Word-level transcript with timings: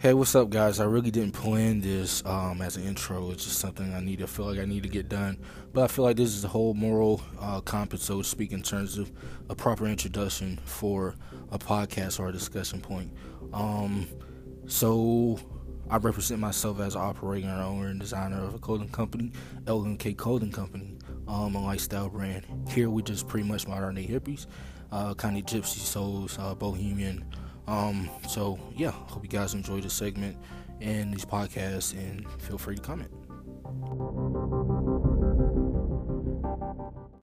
Hey, 0.00 0.14
what's 0.14 0.34
up, 0.34 0.48
guys? 0.48 0.80
I 0.80 0.86
really 0.86 1.10
didn't 1.10 1.32
plan 1.32 1.82
this 1.82 2.24
um, 2.24 2.62
as 2.62 2.78
an 2.78 2.84
intro. 2.84 3.32
It's 3.32 3.44
just 3.44 3.58
something 3.58 3.92
I 3.92 4.00
need 4.00 4.20
to 4.20 4.26
feel 4.26 4.46
like 4.46 4.58
I 4.58 4.64
need 4.64 4.82
to 4.84 4.88
get 4.88 5.10
done. 5.10 5.36
But 5.74 5.84
I 5.84 5.88
feel 5.88 6.06
like 6.06 6.16
this 6.16 6.34
is 6.34 6.42
a 6.42 6.48
whole 6.48 6.72
moral 6.72 7.20
uh, 7.38 7.60
compass, 7.60 8.02
so 8.02 8.22
to 8.22 8.26
speak, 8.26 8.52
in 8.52 8.62
terms 8.62 8.96
of 8.96 9.12
a 9.50 9.54
proper 9.54 9.86
introduction 9.86 10.58
for 10.64 11.16
a 11.52 11.58
podcast 11.58 12.18
or 12.18 12.30
a 12.30 12.32
discussion 12.32 12.80
point. 12.80 13.12
Um, 13.52 14.08
so 14.66 15.38
I 15.90 15.98
represent 15.98 16.40
myself 16.40 16.80
as 16.80 16.94
an 16.94 17.02
operator, 17.02 17.48
owner, 17.48 17.88
and 17.88 18.00
designer 18.00 18.42
of 18.42 18.54
a 18.54 18.58
clothing 18.58 18.88
company, 18.88 19.32
LMK 19.64 20.16
Clothing 20.16 20.50
Company, 20.50 20.96
um, 21.28 21.54
a 21.54 21.62
lifestyle 21.62 22.08
brand. 22.08 22.46
Here 22.70 22.88
we 22.88 23.02
just 23.02 23.28
pretty 23.28 23.46
much 23.46 23.68
modern 23.68 23.96
day 23.96 24.06
hippies, 24.06 24.46
uh, 24.92 25.12
kind 25.12 25.36
of 25.36 25.44
gypsy 25.44 25.80
souls, 25.80 26.38
uh, 26.38 26.54
bohemian. 26.54 27.22
Um, 27.70 28.10
so 28.28 28.58
yeah, 28.76 28.90
hope 28.90 29.22
you 29.22 29.28
guys 29.28 29.54
enjoy 29.54 29.80
this 29.80 29.94
segment 29.94 30.36
and 30.80 31.14
these 31.14 31.24
podcasts, 31.24 31.92
and 31.92 32.28
feel 32.42 32.58
free 32.58 32.74
to 32.74 32.82
comment. 32.82 33.10